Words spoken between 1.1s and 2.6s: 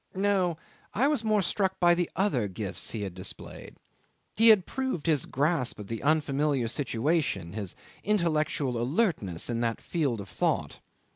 more struck by the other